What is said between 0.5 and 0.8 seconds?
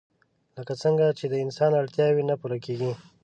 لکه